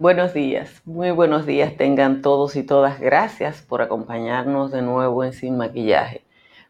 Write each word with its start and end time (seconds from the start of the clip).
Buenos 0.00 0.34
días, 0.34 0.82
muy 0.84 1.12
buenos 1.12 1.46
días 1.46 1.76
tengan 1.76 2.20
todos 2.20 2.56
y 2.56 2.64
todas. 2.64 2.98
Gracias 2.98 3.62
por 3.62 3.80
acompañarnos 3.80 4.72
de 4.72 4.82
nuevo 4.82 5.22
en 5.22 5.32
Sin 5.32 5.56
Maquillaje. 5.56 6.24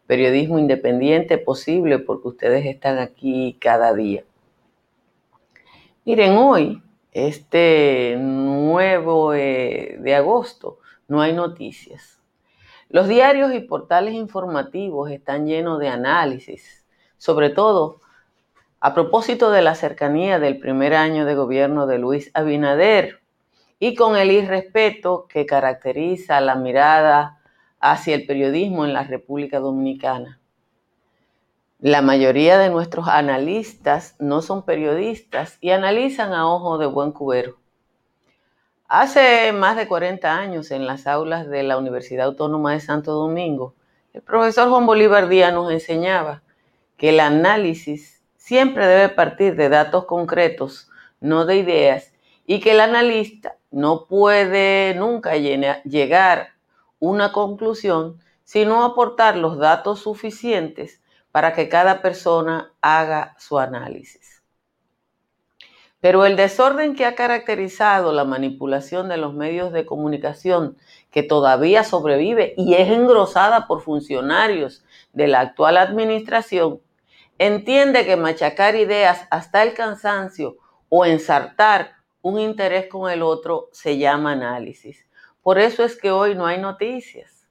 Periodismo 0.05 0.59
independiente 0.59 1.39
posible 1.39 1.97
porque 1.97 2.27
ustedes 2.27 2.67
están 2.67 2.99
aquí 2.99 3.57
cada 3.59 3.95
día. 3.95 4.23
Miren, 6.05 6.37
hoy, 6.37 6.83
este 7.13 8.15
nuevo 8.19 9.33
eh, 9.33 9.97
de 9.99 10.13
agosto, 10.13 10.77
no 11.07 11.19
hay 11.19 11.33
noticias. 11.33 12.21
Los 12.89 13.07
diarios 13.07 13.55
y 13.55 13.59
portales 13.59 14.13
informativos 14.13 15.09
están 15.09 15.47
llenos 15.47 15.79
de 15.79 15.87
análisis, 15.87 16.85
sobre 17.17 17.49
todo 17.49 18.01
a 18.79 18.93
propósito 18.93 19.49
de 19.49 19.63
la 19.63 19.73
cercanía 19.73 20.37
del 20.37 20.59
primer 20.59 20.93
año 20.93 21.25
de 21.25 21.33
gobierno 21.33 21.87
de 21.87 21.97
Luis 21.97 22.29
Abinader 22.35 23.24
y 23.79 23.95
con 23.95 24.15
el 24.15 24.31
irrespeto 24.31 25.27
que 25.27 25.45
caracteriza 25.45 26.39
la 26.41 26.55
mirada 26.55 27.39
hacia 27.79 28.15
el 28.15 28.25
periodismo 28.25 28.85
en 28.85 28.93
la 28.93 29.03
República 29.03 29.59
Dominicana. 29.59 30.39
La 31.79 32.01
mayoría 32.01 32.57
de 32.57 32.69
nuestros 32.69 33.07
analistas 33.07 34.15
no 34.17 34.41
son 34.41 34.63
periodistas 34.63 35.57
y 35.61 35.71
analizan 35.71 36.33
a 36.33 36.47
ojo 36.47 36.77
de 36.77 36.87
buen 36.87 37.11
cubero. 37.11 37.57
Hace 38.87 39.51
más 39.51 39.75
de 39.75 39.87
40 39.87 40.37
años, 40.37 40.71
en 40.71 40.87
las 40.87 41.05
aulas 41.05 41.49
de 41.49 41.63
la 41.63 41.77
Universidad 41.77 42.27
Autónoma 42.27 42.71
de 42.71 42.79
Santo 42.79 43.13
Domingo, 43.13 43.75
el 44.13 44.21
profesor 44.21 44.69
Juan 44.69 44.85
Bolívar 44.85 45.27
Díaz 45.27 45.53
nos 45.53 45.71
enseñaba 45.71 46.43
que 46.95 47.09
el 47.09 47.19
análisis 47.19 48.23
siempre 48.37 48.87
debe 48.87 49.09
partir 49.09 49.55
de 49.55 49.69
datos 49.69 50.05
concretos, 50.05 50.89
no 51.19 51.45
de 51.45 51.57
ideas, 51.57 52.13
y 52.45 52.61
que 52.61 52.71
el 52.71 52.79
analista 52.79 53.57
no 53.75 54.05
puede 54.05 54.95
nunca 54.95 55.35
llegar 55.35 56.53
una 56.99 57.33
conclusión 57.33 58.21
sino 58.45 58.85
aportar 58.85 59.35
los 59.35 59.57
datos 59.57 59.99
suficientes 59.99 61.01
para 61.31 61.53
que 61.53 61.67
cada 61.67 62.01
persona 62.01 62.71
haga 62.79 63.35
su 63.37 63.59
análisis. 63.59 64.41
Pero 65.99 66.25
el 66.25 66.37
desorden 66.37 66.95
que 66.95 67.05
ha 67.05 67.15
caracterizado 67.15 68.13
la 68.13 68.23
manipulación 68.23 69.09
de 69.09 69.17
los 69.17 69.33
medios 69.33 69.73
de 69.73 69.85
comunicación, 69.85 70.77
que 71.11 71.23
todavía 71.23 71.83
sobrevive 71.83 72.53
y 72.55 72.75
es 72.75 72.89
engrosada 72.89 73.67
por 73.67 73.81
funcionarios 73.81 74.85
de 75.11 75.27
la 75.27 75.41
actual 75.41 75.77
administración, 75.77 76.79
Entiende 77.37 78.05
que 78.05 78.15
machacar 78.15 78.77
ideas 78.77 79.27
hasta 79.29 79.61
el 79.63 79.73
cansancio 79.73 80.55
o 80.87 81.05
ensartar 81.05 81.94
un 82.25 82.39
interés 82.39 82.87
con 82.87 83.11
el 83.11 83.21
otro 83.21 83.69
se 83.71 83.99
llama 83.99 84.31
análisis. 84.31 85.05
Por 85.43 85.59
eso 85.59 85.83
es 85.83 85.95
que 85.95 86.09
hoy 86.09 86.33
no 86.33 86.47
hay 86.47 86.57
noticias. 86.57 87.47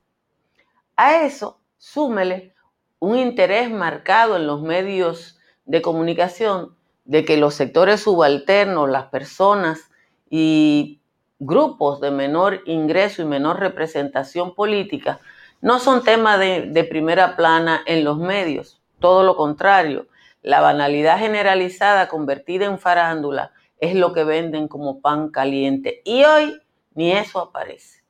A 0.97 1.25
eso 1.25 1.61
súmele 1.79 2.55
un 2.99 3.17
interés 3.17 3.71
marcado 3.71 4.35
en 4.35 4.49
los 4.49 4.63
medios 4.63 5.39
de 5.65 5.81
comunicación 5.81 6.75
de 7.05 7.25
que 7.25 7.37
los 7.37 7.55
sectores 7.55 8.01
subalternos, 8.01 8.91
las 8.91 9.05
personas 9.05 9.93
y 10.29 11.01
grupos 11.39 12.01
de 12.01 12.11
menor 12.11 12.63
ingreso 12.67 13.23
y 13.23 13.27
menor 13.27 13.61
representación 13.61 14.57
política 14.57 15.21
no 15.61 15.79
son 15.79 16.03
tema 16.03 16.37
de, 16.37 16.63
de 16.63 16.83
primera 16.83 17.37
plana 17.37 17.81
en 17.87 18.03
los 18.03 18.19
medios 18.19 18.83
todo 18.99 19.23
lo 19.23 19.37
contrario. 19.37 20.09
La 20.43 20.61
banalidad 20.61 21.19
generalizada 21.19 22.09
convertida 22.09 22.65
en 22.65 22.79
farándula 22.79 23.53
es 23.85 23.95
lo 23.95 24.13
que 24.13 24.25
venden 24.25 24.69
como 24.69 25.01
pan 25.01 25.31
caliente. 25.31 26.03
Y 26.05 26.25
hoy 26.25 26.61
ni 26.95 27.13
eso 27.13 27.41
aparece. 27.41 28.03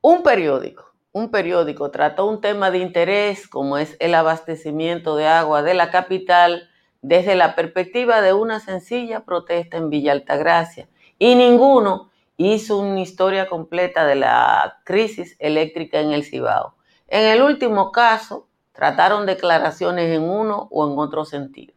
Un 0.00 0.22
periódico, 0.22 0.92
un 1.12 1.30
periódico 1.30 1.90
trató 1.90 2.26
un 2.26 2.40
tema 2.40 2.70
de 2.70 2.78
interés 2.78 3.46
como 3.46 3.78
es 3.78 3.96
el 4.00 4.14
abastecimiento 4.14 5.16
de 5.16 5.26
agua 5.26 5.62
de 5.62 5.74
la 5.74 5.90
capital 5.90 6.68
desde 7.02 7.34
la 7.36 7.54
perspectiva 7.54 8.20
de 8.20 8.32
una 8.32 8.60
sencilla 8.60 9.24
protesta 9.24 9.76
en 9.76 9.90
Villa 9.90 10.12
Altagracia. 10.12 10.88
Y 11.18 11.34
ninguno 11.34 12.10
hizo 12.36 12.78
una 12.78 13.00
historia 13.00 13.48
completa 13.48 14.06
de 14.06 14.16
la 14.16 14.80
crisis 14.84 15.36
eléctrica 15.38 16.00
en 16.00 16.12
el 16.12 16.24
Cibao. 16.24 16.74
En 17.08 17.24
el 17.24 17.42
último 17.42 17.92
caso, 17.92 18.48
trataron 18.72 19.26
declaraciones 19.26 20.10
en 20.16 20.22
uno 20.22 20.68
o 20.70 20.90
en 20.90 20.98
otro 20.98 21.24
sentido. 21.24 21.74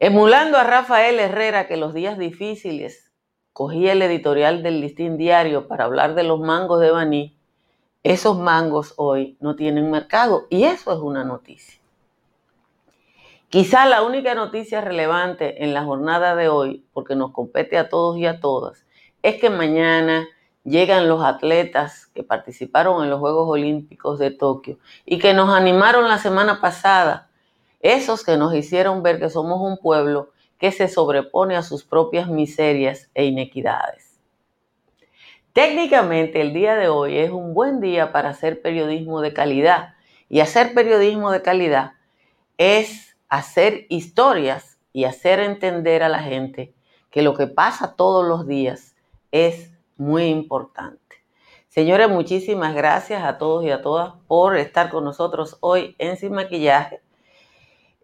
Emulando 0.00 0.58
a 0.58 0.64
Rafael 0.64 1.20
Herrera 1.20 1.68
que 1.68 1.76
los 1.76 1.94
días 1.94 2.18
difíciles 2.18 3.12
cogía 3.52 3.92
el 3.92 4.02
editorial 4.02 4.62
del 4.64 4.80
Listín 4.80 5.16
Diario 5.16 5.68
para 5.68 5.84
hablar 5.84 6.14
de 6.16 6.24
los 6.24 6.40
mangos 6.40 6.80
de 6.80 6.90
Baní, 6.90 7.38
esos 8.02 8.36
mangos 8.36 8.94
hoy 8.96 9.36
no 9.40 9.54
tienen 9.54 9.90
mercado 9.90 10.46
y 10.50 10.64
eso 10.64 10.92
es 10.92 10.98
una 10.98 11.24
noticia. 11.24 11.80
Quizá 13.48 13.86
la 13.86 14.02
única 14.02 14.34
noticia 14.34 14.80
relevante 14.80 15.62
en 15.62 15.72
la 15.72 15.84
jornada 15.84 16.34
de 16.34 16.48
hoy, 16.48 16.84
porque 16.92 17.14
nos 17.14 17.30
compete 17.30 17.78
a 17.78 17.88
todos 17.88 18.18
y 18.18 18.26
a 18.26 18.40
todas, 18.40 18.84
es 19.22 19.40
que 19.40 19.48
mañana 19.48 20.26
llegan 20.64 21.08
los 21.08 21.22
atletas 21.22 22.06
que 22.06 22.24
participaron 22.24 23.04
en 23.04 23.10
los 23.10 23.20
Juegos 23.20 23.48
Olímpicos 23.48 24.18
de 24.18 24.32
Tokio 24.32 24.78
y 25.06 25.20
que 25.20 25.34
nos 25.34 25.50
animaron 25.50 26.08
la 26.08 26.18
semana 26.18 26.60
pasada, 26.60 27.30
esos 27.84 28.24
que 28.24 28.38
nos 28.38 28.54
hicieron 28.54 29.02
ver 29.02 29.20
que 29.20 29.28
somos 29.28 29.60
un 29.60 29.76
pueblo 29.76 30.30
que 30.58 30.72
se 30.72 30.88
sobrepone 30.88 31.54
a 31.54 31.62
sus 31.62 31.84
propias 31.84 32.30
miserias 32.30 33.10
e 33.12 33.26
inequidades. 33.26 34.18
Técnicamente 35.52 36.40
el 36.40 36.54
día 36.54 36.76
de 36.76 36.88
hoy 36.88 37.18
es 37.18 37.30
un 37.30 37.52
buen 37.52 37.82
día 37.82 38.10
para 38.10 38.30
hacer 38.30 38.62
periodismo 38.62 39.20
de 39.20 39.34
calidad 39.34 39.94
y 40.30 40.40
hacer 40.40 40.72
periodismo 40.72 41.30
de 41.30 41.42
calidad 41.42 41.92
es 42.56 43.18
hacer 43.28 43.84
historias 43.90 44.78
y 44.94 45.04
hacer 45.04 45.38
entender 45.38 46.02
a 46.02 46.08
la 46.08 46.20
gente 46.20 46.72
que 47.10 47.20
lo 47.20 47.34
que 47.34 47.48
pasa 47.48 47.96
todos 47.96 48.26
los 48.26 48.46
días 48.46 48.96
es 49.30 49.70
muy 49.98 50.24
importante. 50.28 51.22
Señores, 51.68 52.08
muchísimas 52.08 52.74
gracias 52.74 53.22
a 53.24 53.36
todos 53.36 53.62
y 53.62 53.70
a 53.70 53.82
todas 53.82 54.14
por 54.26 54.56
estar 54.56 54.88
con 54.88 55.04
nosotros 55.04 55.58
hoy 55.60 55.94
en 55.98 56.16
Sin 56.16 56.32
Maquillaje. 56.32 57.03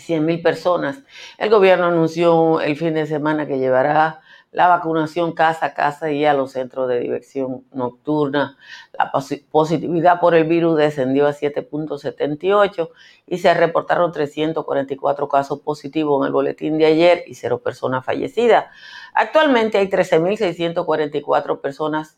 100 0.00 0.24
mil 0.24 0.42
personas. 0.42 1.02
El 1.38 1.50
gobierno 1.50 1.86
anunció 1.86 2.60
el 2.60 2.76
fin 2.76 2.94
de 2.94 3.06
semana 3.06 3.46
que 3.46 3.58
llevará 3.58 4.20
la 4.56 4.68
vacunación 4.68 5.32
casa 5.32 5.66
a 5.66 5.74
casa 5.74 6.10
y 6.10 6.24
a 6.24 6.32
los 6.32 6.52
centros 6.52 6.88
de 6.88 7.00
diversión 7.00 7.64
nocturna. 7.72 8.56
La 8.98 9.12
positividad 9.50 10.18
por 10.18 10.34
el 10.34 10.44
virus 10.44 10.78
descendió 10.78 11.26
a 11.26 11.34
7.78 11.34 12.88
y 13.26 13.36
se 13.36 13.52
reportaron 13.52 14.12
344 14.12 15.28
casos 15.28 15.60
positivos 15.60 16.22
en 16.22 16.28
el 16.28 16.32
boletín 16.32 16.78
de 16.78 16.86
ayer 16.86 17.24
y 17.26 17.34
cero 17.34 17.60
personas 17.62 18.04
fallecidas. 18.04 18.66
Actualmente 19.12 19.76
hay 19.76 19.88
13.644 19.88 21.60
personas 21.60 22.16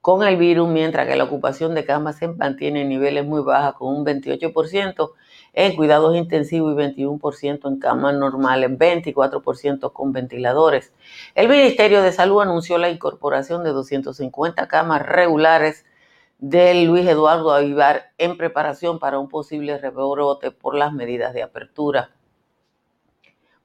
con 0.00 0.22
el 0.22 0.36
virus, 0.36 0.68
mientras 0.68 1.06
que 1.08 1.16
la 1.16 1.24
ocupación 1.24 1.74
de 1.74 1.84
camas 1.84 2.16
se 2.16 2.28
mantiene 2.28 2.82
en 2.82 2.88
niveles 2.88 3.26
muy 3.26 3.42
bajos, 3.42 3.74
con 3.74 3.94
un 3.94 4.06
28% 4.06 5.10
en 5.56 5.74
cuidados 5.74 6.14
intensivos 6.14 6.74
y 6.74 6.76
21% 6.76 7.66
en 7.66 7.80
camas 7.80 8.14
normales, 8.14 8.70
24% 8.70 9.90
con 9.90 10.12
ventiladores. 10.12 10.92
El 11.34 11.48
Ministerio 11.48 12.02
de 12.02 12.12
Salud 12.12 12.42
anunció 12.42 12.76
la 12.76 12.90
incorporación 12.90 13.64
de 13.64 13.70
250 13.70 14.68
camas 14.68 15.00
regulares 15.02 15.86
del 16.38 16.84
Luis 16.84 17.08
Eduardo 17.08 17.54
Avivar 17.54 18.10
en 18.18 18.36
preparación 18.36 18.98
para 18.98 19.18
un 19.18 19.30
posible 19.30 19.78
rebrote 19.78 20.50
por 20.50 20.74
las 20.74 20.92
medidas 20.92 21.32
de 21.32 21.42
apertura. 21.42 22.10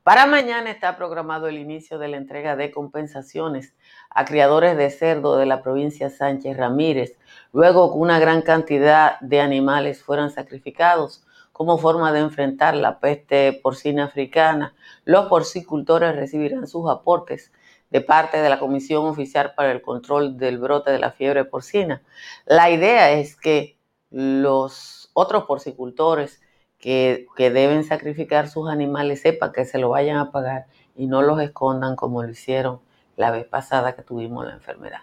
Para 0.04 0.26
mañana 0.26 0.72
está 0.72 0.96
programado 0.96 1.50
el 1.50 1.58
inicio 1.58 2.00
de 2.00 2.08
la 2.08 2.18
entrega 2.18 2.56
de 2.56 2.72
compensaciones 2.72 3.76
a 4.10 4.24
criadores 4.24 4.78
de 4.78 4.90
cerdo 4.92 5.36
de 5.36 5.46
la 5.46 5.62
provincia 5.62 6.10
Sánchez 6.10 6.56
Ramírez, 6.56 7.18
luego 7.52 7.94
una 7.94 8.18
gran 8.18 8.42
cantidad 8.42 9.20
de 9.20 9.42
animales 9.42 10.02
fueran 10.02 10.32
sacrificados 10.32 11.26
como 11.52 11.78
forma 11.78 12.12
de 12.12 12.20
enfrentar 12.20 12.76
la 12.76 13.00
peste 13.00 13.54
porcina 13.54 14.06
africana. 14.06 14.74
Los 15.06 15.28
porcicultores 15.28 16.16
recibirán 16.16 16.68
sus 16.68 16.90
aportes 16.90 17.52
de 17.90 18.02
parte 18.02 18.38
de 18.42 18.50
la 18.50 18.60
Comisión 18.60 19.06
Oficial 19.06 19.54
para 19.56 19.72
el 19.72 19.82
Control 19.82 20.38
del 20.38 20.58
Brote 20.58 20.92
de 20.92 21.00
la 21.00 21.12
Fiebre 21.12 21.46
Porcina. 21.46 22.02
La 22.46 22.70
idea 22.72 23.12
es 23.12 23.36
que 23.36 23.78
los 24.10 25.10
otros 25.14 25.44
porcicultores 25.44 26.42
que, 26.80 27.28
deben 27.38 27.84
sacrificar 27.84 28.50
sus 28.50 28.70
animales 28.70 29.22
sepan 29.22 29.52
que 29.52 29.66
se 29.66 29.78
lo 29.78 29.90
vayan 29.90 30.18
a 30.18 30.32
pagar 30.32 30.66
y 30.96 31.08
no 31.08 31.22
los 31.22 31.40
escondan 31.42 31.96
como 31.96 32.24
lo 32.24 32.30
hicieron 32.30 32.80
la 33.18 33.30
vez 33.30 33.46
pasada 33.46 33.96
que 33.96 34.02
tuvimos 34.02 34.46
la 34.46 34.54
enfermedad. 34.54 35.02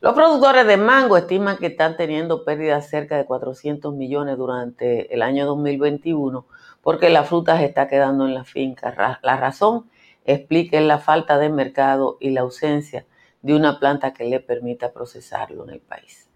Los 0.00 0.14
productores 0.14 0.64
de 0.64 0.76
mango 0.76 1.16
estiman 1.16 1.56
que 1.56 1.66
están 1.66 1.96
teniendo 1.96 2.44
pérdidas 2.44 2.88
cerca 2.88 3.16
de 3.16 3.24
400 3.24 3.92
millones 3.94 4.38
durante 4.38 5.12
el 5.12 5.22
año 5.22 5.44
2021 5.44 6.46
porque 6.82 7.10
la 7.10 7.24
fruta 7.24 7.58
se 7.58 7.64
está 7.64 7.88
quedando 7.88 8.24
en 8.24 8.32
la 8.32 8.44
finca. 8.44 9.18
La 9.22 9.36
razón 9.36 9.90
explica 10.24 10.80
la 10.80 10.98
falta 10.98 11.36
de 11.38 11.48
mercado 11.48 12.16
y 12.20 12.30
la 12.30 12.42
ausencia 12.42 13.06
de 13.42 13.54
una 13.54 13.80
planta 13.80 14.12
que 14.12 14.24
le 14.24 14.38
permita 14.38 14.92
procesarlo 14.92 15.64
en 15.64 15.70
el 15.70 15.80
país. 15.80 16.30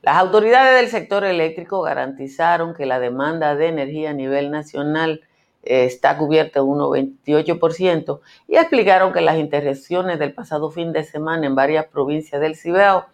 Las 0.00 0.16
autoridades 0.18 0.80
del 0.80 0.88
sector 0.88 1.24
eléctrico 1.24 1.82
garantizaron 1.82 2.72
que 2.72 2.86
la 2.86 3.00
demanda 3.00 3.56
de 3.56 3.66
energía 3.66 4.10
a 4.10 4.14
nivel 4.14 4.52
nacional 4.52 5.22
está 5.68 6.16
cubierta 6.16 6.62
un 6.62 6.78
98% 6.78 8.20
y 8.46 8.56
explicaron 8.56 9.12
que 9.12 9.20
las 9.20 9.36
interrupciones 9.36 10.18
del 10.18 10.32
pasado 10.32 10.70
fin 10.70 10.92
de 10.92 11.04
semana 11.04 11.46
en 11.46 11.54
varias 11.54 11.86
provincias 11.86 12.40
del 12.40 12.56
Cibao 12.56 13.06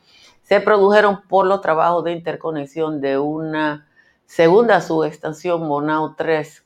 se 0.42 0.60
produjeron 0.60 1.22
por 1.22 1.46
los 1.46 1.60
trabajos 1.60 2.04
de 2.04 2.12
interconexión 2.12 3.00
de 3.00 3.18
una 3.18 3.88
segunda 4.26 4.80
subestación 4.80 5.66
Monao 5.66 6.14
3. 6.16 6.64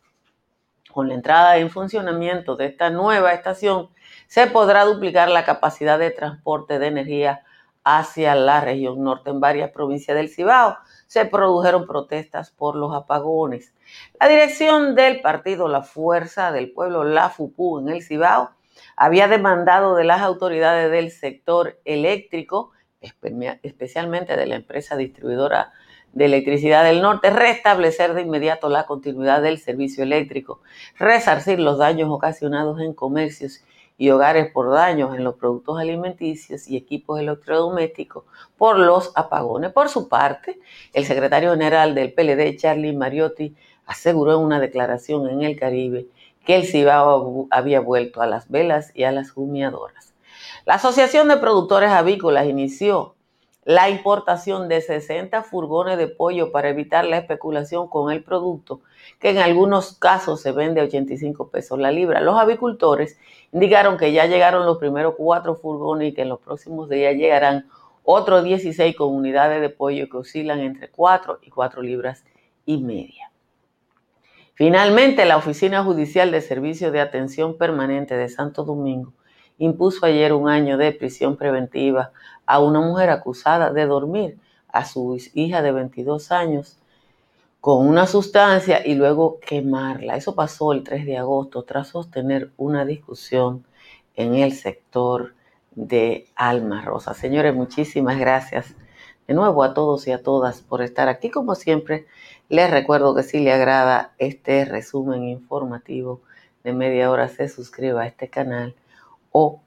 Con 0.92 1.08
la 1.08 1.14
entrada 1.14 1.56
en 1.56 1.70
funcionamiento 1.70 2.56
de 2.56 2.66
esta 2.66 2.90
nueva 2.90 3.32
estación, 3.32 3.88
se 4.26 4.46
podrá 4.46 4.84
duplicar 4.84 5.30
la 5.30 5.44
capacidad 5.44 5.98
de 5.98 6.10
transporte 6.10 6.78
de 6.78 6.88
energía 6.88 7.44
hacia 7.84 8.34
la 8.34 8.60
región 8.60 9.02
norte 9.02 9.30
en 9.30 9.40
varias 9.40 9.70
provincias 9.70 10.16
del 10.16 10.28
Cibao. 10.28 10.76
Se 11.08 11.24
produjeron 11.24 11.86
protestas 11.86 12.50
por 12.52 12.76
los 12.76 12.94
apagones. 12.94 13.74
La 14.20 14.28
dirección 14.28 14.94
del 14.94 15.20
partido 15.20 15.66
La 15.66 15.82
Fuerza 15.82 16.52
del 16.52 16.70
Pueblo, 16.70 17.02
la 17.02 17.30
FUPU, 17.30 17.80
en 17.80 17.88
el 17.88 18.02
Cibao, 18.02 18.50
había 18.94 19.26
demandado 19.26 19.96
de 19.96 20.04
las 20.04 20.20
autoridades 20.20 20.90
del 20.90 21.10
sector 21.10 21.80
eléctrico, 21.84 22.70
especialmente 23.00 24.36
de 24.36 24.46
la 24.46 24.56
empresa 24.56 24.96
distribuidora 24.96 25.72
de 26.12 26.26
electricidad 26.26 26.84
del 26.84 27.00
norte, 27.02 27.30
restablecer 27.30 28.14
de 28.14 28.22
inmediato 28.22 28.68
la 28.68 28.86
continuidad 28.86 29.42
del 29.42 29.58
servicio 29.58 30.02
eléctrico, 30.02 30.60
resarcir 30.98 31.58
los 31.58 31.78
daños 31.78 32.10
ocasionados 32.10 32.80
en 32.80 32.92
comercios 32.94 33.64
y 33.98 34.10
hogares 34.10 34.50
por 34.52 34.70
daños 34.70 35.14
en 35.16 35.24
los 35.24 35.34
productos 35.34 35.78
alimenticios 35.78 36.68
y 36.68 36.76
equipos 36.76 37.18
electrodomésticos 37.18 38.24
por 38.56 38.78
los 38.78 39.12
apagones. 39.16 39.72
Por 39.72 39.88
su 39.88 40.08
parte, 40.08 40.60
el 40.92 41.04
secretario 41.04 41.50
general 41.50 41.96
del 41.96 42.12
PLD, 42.12 42.56
Charlie 42.56 42.96
Mariotti, 42.96 43.56
aseguró 43.86 44.34
en 44.34 44.44
una 44.44 44.60
declaración 44.60 45.28
en 45.28 45.42
el 45.42 45.58
Caribe 45.58 46.06
que 46.46 46.56
el 46.56 46.64
Cibao 46.64 47.48
había 47.50 47.80
vuelto 47.80 48.22
a 48.22 48.26
las 48.26 48.48
velas 48.48 48.92
y 48.94 49.02
a 49.02 49.12
las 49.12 49.36
humeadoras. 49.36 50.14
La 50.64 50.74
Asociación 50.74 51.28
de 51.28 51.36
Productores 51.36 51.90
Avícolas 51.90 52.46
inició 52.46 53.16
la 53.68 53.90
importación 53.90 54.66
de 54.66 54.80
60 54.80 55.42
furgones 55.42 55.98
de 55.98 56.08
pollo 56.08 56.52
para 56.52 56.70
evitar 56.70 57.04
la 57.04 57.18
especulación 57.18 57.86
con 57.86 58.10
el 58.10 58.24
producto, 58.24 58.80
que 59.20 59.28
en 59.28 59.36
algunos 59.36 59.92
casos 59.92 60.40
se 60.40 60.52
vende 60.52 60.80
a 60.80 60.84
85 60.84 61.50
pesos 61.50 61.78
la 61.78 61.92
libra. 61.92 62.22
Los 62.22 62.38
avicultores 62.38 63.18
indicaron 63.52 63.98
que 63.98 64.10
ya 64.12 64.24
llegaron 64.24 64.64
los 64.64 64.78
primeros 64.78 65.16
cuatro 65.18 65.54
furgones 65.54 66.08
y 66.08 66.14
que 66.14 66.22
en 66.22 66.30
los 66.30 66.40
próximos 66.40 66.88
días 66.88 67.14
llegarán 67.14 67.68
otros 68.04 68.42
16 68.42 68.96
con 68.96 69.14
unidades 69.14 69.60
de 69.60 69.68
pollo 69.68 70.08
que 70.08 70.16
oscilan 70.16 70.60
entre 70.60 70.88
4 70.88 71.40
y 71.42 71.50
4 71.50 71.82
libras 71.82 72.24
y 72.64 72.78
media. 72.78 73.30
Finalmente, 74.54 75.26
la 75.26 75.36
Oficina 75.36 75.84
Judicial 75.84 76.30
de 76.30 76.40
Servicio 76.40 76.90
de 76.90 77.02
Atención 77.02 77.58
Permanente 77.58 78.16
de 78.16 78.30
Santo 78.30 78.64
Domingo 78.64 79.12
impuso 79.58 80.06
ayer 80.06 80.32
un 80.32 80.48
año 80.48 80.78
de 80.78 80.92
prisión 80.92 81.36
preventiva 81.36 82.12
a 82.46 82.60
una 82.60 82.80
mujer 82.80 83.10
acusada 83.10 83.72
de 83.72 83.86
dormir 83.86 84.38
a 84.68 84.84
su 84.84 85.18
hija 85.34 85.62
de 85.62 85.72
22 85.72 86.32
años 86.32 86.78
con 87.60 87.86
una 87.86 88.06
sustancia 88.06 88.86
y 88.86 88.94
luego 88.94 89.40
quemarla. 89.40 90.16
Eso 90.16 90.34
pasó 90.34 90.72
el 90.72 90.84
3 90.84 91.04
de 91.04 91.18
agosto 91.18 91.64
tras 91.64 91.88
sostener 91.88 92.52
una 92.56 92.84
discusión 92.84 93.64
en 94.14 94.34
el 94.34 94.52
sector 94.52 95.34
de 95.74 96.28
Alma 96.34 96.82
Rosa. 96.82 97.14
Señores, 97.14 97.54
muchísimas 97.54 98.18
gracias 98.18 98.74
de 99.26 99.34
nuevo 99.34 99.62
a 99.62 99.74
todos 99.74 100.06
y 100.08 100.12
a 100.12 100.22
todas 100.22 100.62
por 100.62 100.82
estar 100.82 101.08
aquí. 101.08 101.30
Como 101.30 101.54
siempre, 101.54 102.06
les 102.48 102.70
recuerdo 102.70 103.14
que 103.14 103.22
si 103.22 103.40
le 103.40 103.52
agrada 103.52 104.12
este 104.18 104.64
resumen 104.64 105.24
informativo 105.24 106.20
de 106.64 106.72
media 106.72 107.10
hora, 107.10 107.28
se 107.28 107.48
suscriba 107.48 108.02
a 108.02 108.06
este 108.06 108.28
canal 108.28 108.74
o 109.40 109.60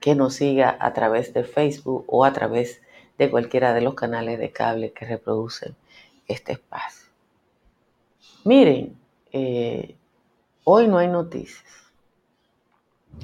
que 0.00 0.14
nos 0.14 0.34
siga 0.34 0.76
a 0.78 0.92
través 0.92 1.32
de 1.32 1.42
Facebook 1.42 2.04
o 2.08 2.26
a 2.26 2.32
través 2.34 2.82
de 3.16 3.30
cualquiera 3.30 3.72
de 3.72 3.80
los 3.80 3.94
canales 3.94 4.38
de 4.38 4.52
cable 4.52 4.92
que 4.92 5.06
reproducen 5.06 5.74
este 6.26 6.52
espacio. 6.52 7.08
Miren, 8.44 8.98
eh, 9.32 9.96
hoy 10.64 10.88
no 10.88 10.98
hay 10.98 11.08
noticias. 11.08 11.64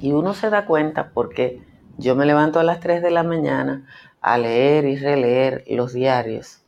Y 0.01 0.11
uno 0.11 0.33
se 0.33 0.49
da 0.49 0.65
cuenta 0.65 1.11
porque 1.13 1.61
yo 1.97 2.15
me 2.15 2.25
levanto 2.25 2.59
a 2.59 2.63
las 2.63 2.79
3 2.79 3.03
de 3.03 3.11
la 3.11 3.21
mañana 3.23 3.87
a 4.21 4.39
leer 4.39 4.85
y 4.85 4.97
releer 4.97 5.63
los 5.67 5.93
diarios 5.93 6.63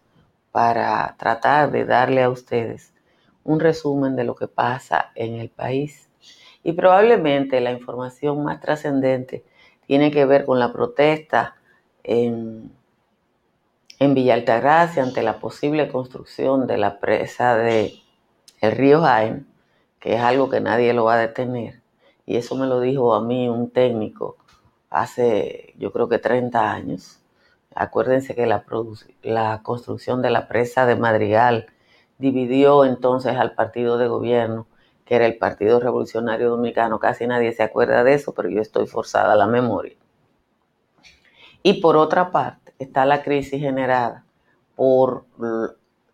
para 0.52 1.16
tratar 1.18 1.72
de 1.72 1.86
darle 1.86 2.22
a 2.22 2.30
ustedes 2.30 2.94
un 3.44 3.60
resumen 3.60 4.16
de 4.16 4.26
lo 4.26 4.36
que 4.36 4.48
pasa 4.48 5.12
en 5.16 5.34
el 5.36 5.50
país. 5.50 6.07
Y 6.68 6.74
probablemente 6.74 7.62
la 7.62 7.72
información 7.72 8.44
más 8.44 8.60
trascendente 8.60 9.46
tiene 9.86 10.12
que 10.12 10.26
ver 10.26 10.44
con 10.44 10.60
la 10.60 10.74
protesta 10.74 11.56
en, 12.04 12.74
en 14.00 14.14
Villa 14.14 14.36
ante 14.36 15.24
la 15.24 15.40
posible 15.40 15.88
construcción 15.88 16.68
de 16.68 16.78
la 16.78 17.00
presa 17.00 17.56
de 17.56 17.94
el 18.60 18.74
río 18.74 19.00
Jaén, 19.00 19.48
que 20.02 20.16
es 20.16 20.22
algo 20.22 20.50
que 20.50 20.60
nadie 20.60 20.94
lo 20.94 21.06
va 21.06 21.14
a 21.14 21.20
detener. 21.20 21.80
Y 22.26 22.36
eso 22.36 22.58
me 22.58 22.68
lo 22.68 22.82
dijo 22.82 23.16
a 23.16 23.22
mí 23.22 23.48
un 23.48 23.70
técnico 23.70 24.36
hace, 24.90 25.74
yo 25.78 25.94
creo 25.94 26.10
que 26.10 26.20
30 26.20 26.70
años. 26.70 27.22
Acuérdense 27.76 28.36
que 28.36 28.46
la, 28.46 28.66
la 29.24 29.62
construcción 29.64 30.22
de 30.22 30.32
la 30.32 30.50
presa 30.50 30.86
de 30.86 30.98
Madrigal 30.98 31.68
dividió 32.18 32.84
entonces 32.84 33.38
al 33.38 33.54
partido 33.56 33.98
de 33.98 34.10
gobierno 34.10 34.68
que 35.08 35.16
era 35.16 35.26
el 35.26 35.38
Partido 35.38 35.80
Revolucionario 35.80 36.50
Dominicano. 36.50 37.00
Casi 37.00 37.26
nadie 37.26 37.54
se 37.54 37.64
acuerda 37.64 38.04
de 38.04 38.14
eso, 38.14 38.34
pero 38.34 38.50
yo 38.50 38.62
estoy 38.62 38.88
forzada 38.88 39.34
a 39.34 39.38
la 39.38 39.48
memoria. 39.48 39.96
Y 41.64 41.82
por 41.82 41.96
otra 41.96 42.32
parte 42.32 42.74
está 42.78 43.06
la 43.06 43.24
crisis 43.24 43.62
generada 43.62 44.26
por, 44.76 45.26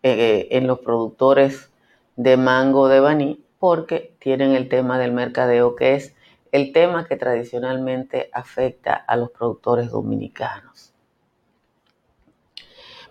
eh, 0.02 0.48
en 0.50 0.66
los 0.66 0.78
productores 0.78 1.70
de 2.16 2.36
mango 2.36 2.88
de 2.88 3.00
baní, 3.00 3.44
porque 3.58 4.14
tienen 4.20 4.52
el 4.52 4.68
tema 4.68 4.98
del 4.98 5.12
mercadeo, 5.12 5.74
que 5.74 5.94
es 5.94 6.14
el 6.52 6.72
tema 6.72 7.06
que 7.06 7.16
tradicionalmente 7.16 8.30
afecta 8.32 8.94
a 8.94 9.16
los 9.16 9.30
productores 9.30 9.90
dominicanos. 9.90 10.94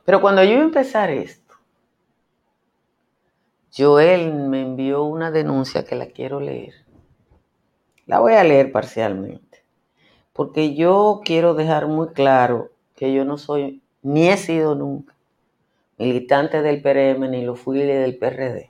Pero 0.05 0.21
cuando 0.21 0.43
yo 0.43 0.51
iba 0.51 0.61
a 0.61 0.65
empezar 0.65 1.09
esto, 1.09 1.42
Joel 3.75 4.31
me 4.31 4.61
envió 4.61 5.03
una 5.03 5.31
denuncia 5.31 5.83
que 5.83 5.95
la 5.95 6.05
quiero 6.05 6.39
leer. 6.39 6.75
La 8.05 8.19
voy 8.19 8.33
a 8.33 8.43
leer 8.43 8.71
parcialmente, 8.71 9.63
porque 10.31 10.75
yo 10.75 11.21
quiero 11.25 11.55
dejar 11.55 11.87
muy 11.87 12.09
claro 12.09 12.69
que 12.95 13.11
yo 13.11 13.25
no 13.25 13.39
soy, 13.39 13.81
ni 14.03 14.29
he 14.29 14.37
sido 14.37 14.75
nunca, 14.75 15.15
militante 15.97 16.61
del 16.61 16.83
PRM, 16.83 17.31
ni 17.31 17.41
lo 17.41 17.55
fui 17.55 17.79
del 17.79 18.15
PRD. 18.15 18.69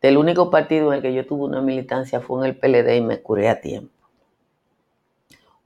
Del 0.00 0.16
único 0.16 0.48
partido 0.48 0.92
en 0.92 0.96
el 0.96 1.02
que 1.02 1.12
yo 1.12 1.26
tuve 1.26 1.44
una 1.44 1.60
militancia 1.60 2.22
fue 2.22 2.40
en 2.40 2.46
el 2.46 2.56
PLD 2.56 2.96
y 2.96 3.02
me 3.02 3.20
curé 3.20 3.50
a 3.50 3.60
tiempo. 3.60 3.92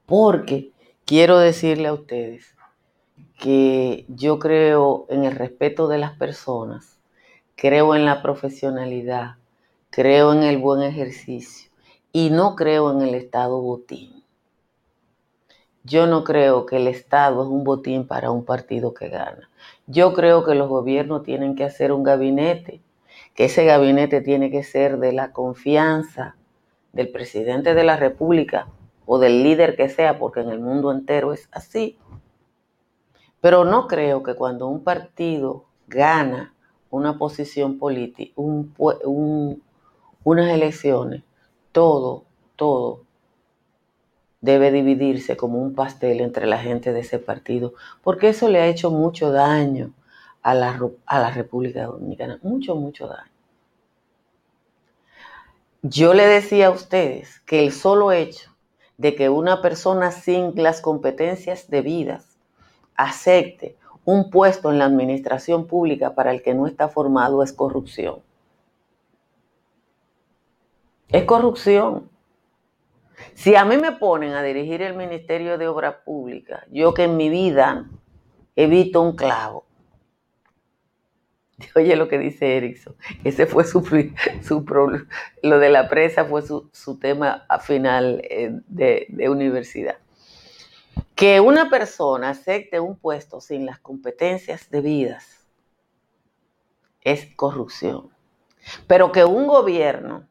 Porque 0.05 0.71
quiero 1.05 1.37
decirle 1.37 1.87
a 1.87 1.93
ustedes 1.93 2.53
que 3.39 4.03
yo 4.09 4.39
creo 4.39 5.05
en 5.07 5.23
el 5.23 5.35
respeto 5.37 5.87
de 5.87 5.99
las 5.99 6.17
personas 6.17 6.94
creo 7.55 7.95
en 7.95 8.05
la 8.05 8.21
profesionalidad, 8.21 9.35
creo 9.89 10.33
en 10.33 10.43
el 10.43 10.57
buen 10.57 10.81
ejercicio 10.83 11.71
y 12.11 12.29
no 12.29 12.55
creo 12.55 12.91
en 12.91 13.01
el 13.01 13.15
Estado 13.15 13.61
botín. 13.61 14.23
Yo 15.83 16.05
no 16.05 16.23
creo 16.23 16.65
que 16.65 16.77
el 16.77 16.87
Estado 16.87 17.43
es 17.43 17.47
un 17.47 17.63
botín 17.63 18.07
para 18.07 18.31
un 18.31 18.43
partido 18.43 18.93
que 18.93 19.07
gana. 19.07 19.49
Yo 19.87 20.13
creo 20.13 20.43
que 20.43 20.55
los 20.55 20.67
gobiernos 20.67 21.23
tienen 21.23 21.55
que 21.55 21.63
hacer 21.63 21.91
un 21.93 22.03
gabinete, 22.03 22.81
que 23.35 23.45
ese 23.45 23.65
gabinete 23.65 24.19
tiene 24.21 24.51
que 24.51 24.63
ser 24.63 24.97
de 24.97 25.13
la 25.13 25.31
confianza 25.31 26.35
del 26.91 27.09
presidente 27.09 27.73
de 27.73 27.83
la 27.83 27.97
República 27.97 28.67
o 29.05 29.19
del 29.19 29.43
líder 29.43 29.75
que 29.75 29.87
sea, 29.87 30.17
porque 30.17 30.41
en 30.41 30.49
el 30.49 30.59
mundo 30.59 30.91
entero 30.91 31.31
es 31.33 31.47
así. 31.51 31.99
Pero 33.39 33.63
no 33.63 33.87
creo 33.87 34.23
que 34.23 34.33
cuando 34.33 34.67
un 34.67 34.83
partido 34.83 35.65
gana 35.87 36.54
una 36.89 37.17
posición 37.17 37.77
política, 37.77 38.33
un, 38.35 39.61
unas 40.23 40.49
elecciones, 40.49 41.23
todo, 41.71 42.23
todo 42.55 43.01
debe 44.41 44.71
dividirse 44.71 45.35
como 45.35 45.59
un 45.59 45.73
pastel 45.73 46.21
entre 46.21 46.45
la 46.45 46.59
gente 46.59 46.93
de 46.93 46.99
ese 47.01 47.19
partido, 47.19 47.73
porque 48.03 48.29
eso 48.29 48.47
le 48.47 48.61
ha 48.61 48.67
hecho 48.67 48.91
mucho 48.91 49.31
daño 49.31 49.91
a 50.41 50.53
la, 50.53 50.79
a 51.05 51.19
la 51.19 51.31
República 51.31 51.85
Dominicana, 51.85 52.39
mucho, 52.43 52.75
mucho 52.75 53.07
daño. 53.07 53.31
Yo 55.81 56.13
le 56.13 56.27
decía 56.27 56.67
a 56.67 56.71
ustedes 56.71 57.39
que 57.41 57.63
el 57.63 57.71
solo 57.71 58.11
hecho 58.11 58.55
de 58.97 59.15
que 59.15 59.29
una 59.29 59.61
persona 59.61 60.11
sin 60.11 60.53
las 60.55 60.81
competencias 60.81 61.69
debidas 61.69 62.37
acepte 62.95 63.77
un 64.05 64.29
puesto 64.29 64.71
en 64.71 64.77
la 64.77 64.85
administración 64.85 65.67
pública 65.67 66.13
para 66.13 66.31
el 66.31 66.43
que 66.43 66.53
no 66.53 66.67
está 66.67 66.87
formado 66.87 67.43
es 67.43 67.51
corrupción. 67.51 68.19
Es 71.09 71.23
corrupción. 71.25 72.09
Si 73.33 73.55
a 73.55 73.65
mí 73.65 73.77
me 73.77 73.93
ponen 73.93 74.33
a 74.33 74.43
dirigir 74.43 74.81
el 74.81 74.95
Ministerio 74.95 75.57
de 75.57 75.67
Obras 75.67 75.95
Públicas, 76.05 76.63
yo 76.71 76.93
que 76.93 77.03
en 77.03 77.17
mi 77.17 77.29
vida 77.29 77.89
evito 78.55 79.01
un 79.01 79.15
clavo. 79.15 79.65
Oye 81.75 81.95
lo 81.95 82.07
que 82.07 82.19
dice 82.19 82.57
Erickson, 82.57 82.95
ese 83.23 83.45
fue 83.45 83.63
su, 83.63 83.81
su 84.43 84.65
lo 85.41 85.59
de 85.59 85.69
la 85.69 85.89
presa 85.89 86.25
fue 86.25 86.41
su, 86.43 86.99
tema 86.99 87.45
final 87.61 88.21
eh, 88.29 88.51
de 88.67 89.29
universidad. 89.29 89.97
Que 91.15 91.39
una 91.39 91.69
persona 91.69 92.29
acepte 92.31 92.79
un 92.79 92.97
puesto 92.97 93.39
sin 93.39 93.65
las 93.65 93.79
competencias 93.79 94.69
debidas 94.69 95.47
es 97.01 97.33
corrupción. 97.35 98.09
Pero 98.87 99.11
que 99.11 99.23
un 99.23 99.47
gobierno 99.47 100.27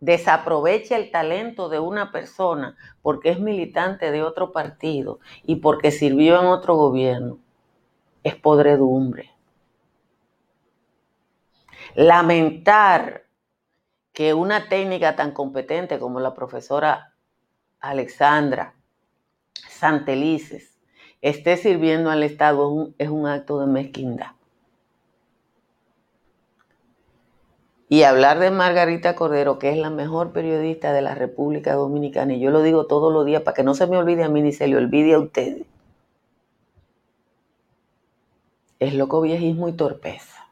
desaproveche 0.00 0.94
el 0.94 1.10
talento 1.10 1.68
de 1.68 1.78
una 1.78 2.12
persona 2.12 2.76
porque 3.00 3.30
es 3.30 3.40
militante 3.40 4.10
de 4.10 4.22
otro 4.22 4.52
partido 4.52 5.20
y 5.44 5.56
porque 5.56 5.90
sirvió 5.90 6.38
en 6.40 6.46
otro 6.46 6.74
gobierno 6.76 7.38
es 8.22 8.34
podredumbre. 8.34 9.30
Lamentar 11.94 13.26
que 14.12 14.34
una 14.34 14.68
técnica 14.68 15.16
tan 15.16 15.32
competente 15.32 15.98
como 15.98 16.20
la 16.20 16.34
profesora 16.34 17.14
Alexandra 17.80 18.74
santelices, 19.68 20.76
esté 21.22 21.56
sirviendo 21.56 22.10
al 22.10 22.22
Estado 22.22 22.90
es 22.98 23.08
un, 23.08 23.26
acto 23.26 23.60
de 23.60 23.66
mezquindad. 23.66 24.32
Y 27.88 28.02
hablar 28.02 28.40
de 28.40 28.50
Margarita 28.50 29.14
Cordero, 29.14 29.58
que 29.58 29.70
es 29.70 29.76
la 29.76 29.90
mejor 29.90 30.32
periodista 30.32 30.92
de 30.92 31.02
la 31.02 31.14
República 31.14 31.74
Dominicana, 31.74 32.34
y 32.34 32.40
yo 32.40 32.50
lo 32.50 32.62
digo 32.62 32.86
todos 32.86 33.12
los 33.12 33.24
días 33.24 33.42
para 33.42 33.54
que 33.54 33.62
no 33.62 33.74
se 33.74 33.86
me 33.86 33.96
olvide 33.96 34.24
a 34.24 34.28
mí 34.28 34.42
ni 34.42 34.52
se 34.52 34.66
le 34.66 34.76
olvide 34.76 35.14
a 35.14 35.20
ustedes, 35.20 35.66
es 38.78 38.94
loco 38.94 39.20
viejismo 39.20 39.68
y 39.68 39.72
torpeza. 39.72 40.46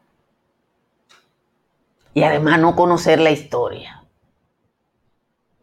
Y 2.15 2.23
además 2.23 2.61
no 2.61 2.77
conocer 2.77 3.21
la 3.21 3.33
historia. 3.33 4.05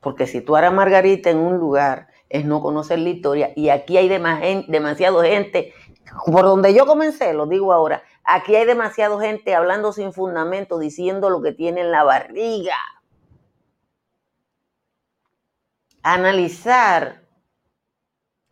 Porque 0.01 0.27
si 0.27 0.41
tú 0.41 0.57
eras 0.57 0.73
Margarita 0.73 1.29
en 1.29 1.37
un 1.37 1.57
lugar 1.57 2.10
es 2.31 2.45
no 2.45 2.61
conocer 2.61 2.99
la 2.99 3.09
historia. 3.09 3.51
Y 3.55 3.69
aquí 3.69 3.97
hay 3.97 4.07
demasiado 4.07 5.21
gente, 5.21 5.73
por 6.25 6.43
donde 6.43 6.73
yo 6.73 6.85
comencé, 6.85 7.33
lo 7.33 7.45
digo 7.45 7.73
ahora, 7.73 8.03
aquí 8.23 8.55
hay 8.55 8.65
demasiado 8.65 9.19
gente 9.19 9.53
hablando 9.53 9.91
sin 9.93 10.13
fundamento, 10.13 10.79
diciendo 10.79 11.29
lo 11.29 11.41
que 11.41 11.51
tiene 11.51 11.81
en 11.81 11.91
la 11.91 12.03
barriga. 12.03 12.77
Analizar 16.03 17.21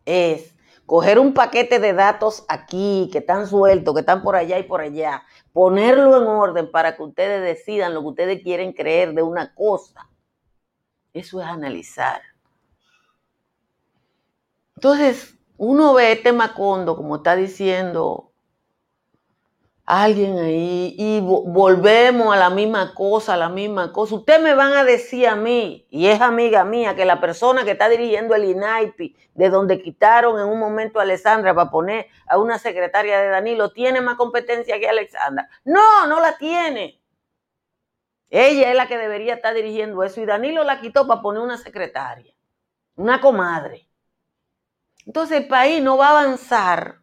es 0.06 0.56
coger 0.86 1.20
un 1.20 1.34
paquete 1.34 1.80
de 1.80 1.94
datos 1.94 2.46
aquí, 2.50 3.10
que 3.12 3.20
están 3.20 3.48
sueltos, 3.48 3.94
que 3.94 4.02
están 4.02 4.22
por 4.22 4.36
allá 4.36 4.60
y 4.60 4.64
por 4.64 4.82
allá, 4.82 5.24
ponerlo 5.54 6.22
en 6.22 6.28
orden 6.28 6.70
para 6.70 6.96
que 6.96 7.04
ustedes 7.04 7.42
decidan 7.44 7.94
lo 7.94 8.02
que 8.02 8.08
ustedes 8.08 8.44
quieren 8.44 8.74
creer 8.74 9.14
de 9.14 9.22
una 9.22 9.54
cosa. 9.56 10.10
Eso 11.14 11.42
es 11.42 11.48
analizar. 11.48 12.22
Entonces, 14.80 15.38
uno 15.58 15.94
ve 15.94 16.14
este 16.14 16.32
Macondo, 16.32 16.96
como 16.96 17.18
está 17.18 17.36
diciendo 17.36 18.32
alguien 19.84 20.40
ahí, 20.40 20.96
y 20.98 21.20
volvemos 21.20 22.34
a 22.34 22.38
la 22.38 22.50
misma 22.50 22.94
cosa, 22.96 23.34
a 23.34 23.38
la 23.38 23.50
misma 23.50 23.92
cosa. 23.92 24.16
Ustedes 24.16 24.42
me 24.42 24.54
van 24.54 24.72
a 24.72 24.86
decir 24.86 25.28
a 25.28 25.36
mí, 25.36 25.86
y 25.90 26.08
es 26.08 26.22
amiga 26.22 26.64
mía, 26.64 26.96
que 26.96 27.04
la 27.04 27.20
persona 27.20 27.66
que 27.66 27.72
está 27.72 27.90
dirigiendo 27.90 28.36
el 28.36 28.46
INAIPI, 28.46 29.18
de 29.34 29.50
donde 29.50 29.82
quitaron 29.82 30.40
en 30.40 30.46
un 30.46 30.58
momento 30.58 31.00
a 31.00 31.02
Alessandra 31.02 31.54
para 31.54 31.70
poner 31.70 32.08
a 32.26 32.38
una 32.38 32.58
secretaria 32.58 33.20
de 33.20 33.28
Danilo, 33.28 33.74
tiene 33.74 34.00
más 34.00 34.16
competencia 34.16 34.80
que 34.80 34.88
Alexandra. 34.88 35.50
No, 35.66 36.08
no 36.08 36.22
la 36.22 36.38
tiene. 36.38 37.02
Ella 38.30 38.70
es 38.70 38.78
la 38.78 38.88
que 38.88 38.98
debería 38.98 39.34
estar 39.34 39.54
dirigiendo 39.54 40.04
eso 40.04 40.22
y 40.22 40.26
Danilo 40.26 40.64
la 40.64 40.80
quitó 40.80 41.06
para 41.06 41.22
poner 41.22 41.42
una 41.42 41.58
secretaria, 41.58 42.34
una 42.96 43.20
comadre. 43.20 43.89
Entonces 45.10 45.38
el 45.38 45.48
país 45.48 45.82
no 45.82 45.98
va 45.98 46.10
a 46.10 46.22
avanzar 46.22 47.00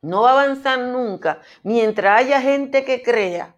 no 0.00 0.22
va 0.22 0.30
a 0.30 0.42
avanzar 0.42 0.78
nunca 0.78 1.42
mientras 1.62 2.18
haya 2.18 2.40
gente 2.40 2.82
que 2.82 3.02
crea 3.02 3.54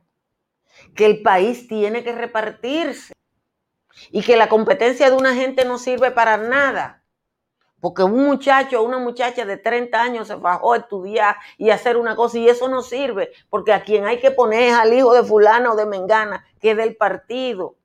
que 0.97 1.07
el 1.07 1.23
país 1.23 1.69
tiene 1.69 2.03
que 2.03 2.11
repartirse 2.11 3.13
y 4.11 4.23
que 4.23 4.37
la 4.37 4.49
competencia 4.49 5.09
de 5.09 5.17
una 5.17 5.33
gente 5.33 5.65
no 5.65 5.79
sirve 5.79 6.11
para 6.11 6.39
nada. 6.39 7.05
Porque 7.79 8.03
un 8.03 8.25
muchacho 8.25 8.81
o 8.81 8.85
una 8.85 8.99
muchacha 8.99 9.45
de 9.45 9.57
30 9.57 10.03
años 10.03 10.27
se 10.27 10.35
bajó 10.35 10.73
a 10.73 10.79
estudiar 10.79 11.37
y 11.57 11.71
hacer 11.71 11.97
una 11.97 12.17
cosa 12.17 12.39
y 12.39 12.49
eso 12.49 12.69
no 12.69 12.83
sirve, 12.83 13.31
porque 13.49 13.73
a 13.73 13.85
quien 13.85 14.07
hay 14.07 14.19
que 14.19 14.33
poner 14.33 14.71
es 14.71 14.75
al 14.75 14.93
hijo 14.93 15.15
de 15.15 15.23
fulana 15.23 15.71
o 15.71 15.77
de 15.77 15.87
mengana, 15.87 16.45
que 16.59 16.73
es 16.73 16.77
del 16.77 16.97
partido. 16.97 17.77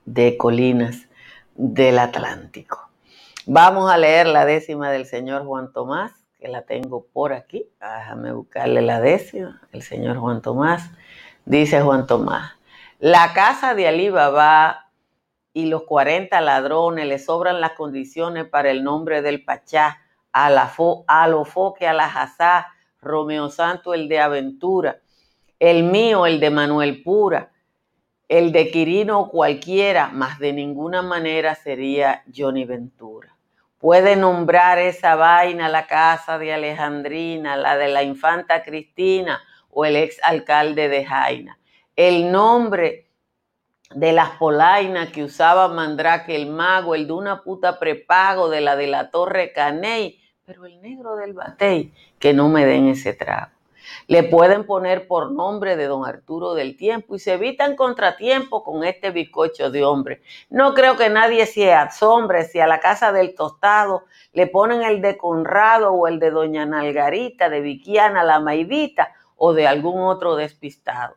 de 0.05 0.37
Colinas 0.37 1.09
del 1.55 1.99
Atlántico. 1.99 2.90
Vamos 3.47 3.91
a 3.91 3.97
leer 3.97 4.27
la 4.27 4.45
décima 4.45 4.91
del 4.91 5.07
señor 5.07 5.47
Juan 5.47 5.73
Tomás, 5.73 6.13
que 6.39 6.49
la 6.49 6.63
tengo 6.63 7.07
por 7.13 7.33
aquí. 7.33 7.67
Déjame 7.81 8.33
buscarle 8.33 8.83
la 8.83 9.01
décima, 9.01 9.63
el 9.73 9.83
señor 9.83 10.19
Juan 10.19 10.43
Tomás. 10.43 10.91
Dice 11.47 11.81
Juan 11.81 12.07
Tomás, 12.07 12.53
la 12.99 13.33
casa 13.33 13.75
de 13.75 13.89
Alibaba 13.89 14.91
y 15.55 15.67
los 15.67 15.85
40 15.85 16.39
ladrones 16.43 17.07
le 17.07 17.19
sobran 17.19 17.61
las 17.61 17.73
condiciones 17.73 18.45
para 18.45 18.71
el 18.71 18.85
nombre 18.85 19.23
del 19.23 19.43
Pachá, 19.43 19.99
a 20.33 20.51
la 20.51 20.69
fo, 20.69 21.05
a 21.09 21.27
lo 21.27 21.45
foque, 21.45 21.89
a 21.89 21.95
la 21.95 22.09
Romeo 23.01 23.49
Santo, 23.49 23.95
el 23.95 24.09
de 24.09 24.21
Aventura, 24.21 25.01
el 25.59 25.83
mío, 25.83 26.27
el 26.27 26.41
de 26.41 26.51
Manuel 26.51 27.03
Pura, 27.03 27.51
el 28.31 28.53
de 28.53 28.71
Quirino 28.71 29.29
cualquiera, 29.29 30.07
más 30.07 30.39
de 30.39 30.53
ninguna 30.53 31.03
manera 31.03 31.57
sería 31.57 32.23
Johnny 32.33 32.65
Ventura. 32.65 33.37
Puede 33.77 34.15
nombrar 34.15 34.79
esa 34.79 35.17
vaina 35.17 35.69
la 35.69 35.89
casa 35.89 36.39
de 36.39 36.53
Alejandrina, 36.55 37.57
la 37.57 37.77
de 37.77 37.89
la 37.89 38.05
infanta 38.05 38.63
Cristina, 38.63 39.43
o 39.69 39.85
el 39.85 39.97
ex 39.97 40.21
alcalde 40.23 40.89
de 40.89 41.05
Jaina. 41.05 41.59
El 41.97 42.31
nombre 42.31 43.09
de 43.93 44.13
las 44.13 44.31
polainas 44.31 45.11
que 45.11 45.25
usaba 45.25 45.67
Mandrake 45.67 46.37
el 46.37 46.47
mago, 46.47 46.95
el 46.95 47.09
de 47.09 47.13
una 47.15 47.43
puta 47.43 47.81
prepago 47.81 48.49
de 48.49 48.61
la 48.61 48.77
de 48.77 48.87
la 48.87 49.11
Torre 49.11 49.53
Caney, 49.53 50.21
pero 50.47 50.67
el 50.67 50.81
negro 50.81 51.17
del 51.17 51.33
Batey, 51.33 51.93
que 52.21 52.33
no 52.33 52.49
me 52.49 52.65
den 52.65 52.87
ese 52.87 53.13
trago. 53.13 53.60
Le 54.07 54.23
pueden 54.23 54.65
poner 54.65 55.07
por 55.07 55.33
nombre 55.33 55.77
de 55.77 55.87
don 55.87 56.05
Arturo 56.07 56.55
del 56.55 56.77
Tiempo 56.77 57.15
y 57.15 57.19
se 57.19 57.35
evitan 57.35 57.77
contratiempo 57.77 58.65
con 58.65 58.85
este 58.85 59.11
bizcocho 59.11 59.71
de 59.71 59.85
hombre. 59.85 60.23
No 60.49 60.75
creo 60.75 60.97
que 60.97 61.11
nadie 61.11 61.47
se 61.47 61.73
asombre 61.73 62.45
si 62.45 62.61
a 62.61 62.67
la 62.67 62.81
casa 62.81 63.13
del 63.13 63.35
tostado 63.35 64.05
le 64.33 64.47
ponen 64.47 64.83
el 64.83 65.01
de 65.03 65.17
Conrado 65.17 65.93
o 65.93 66.07
el 66.07 66.19
de 66.19 66.31
doña 66.31 66.67
Nalgarita, 66.67 67.49
de 67.49 67.61
Viquiana 67.61 68.25
la 68.25 68.41
Maidita 68.41 69.13
o 69.37 69.53
de 69.55 69.67
algún 69.67 70.03
otro 70.03 70.37
despistado. 70.37 71.17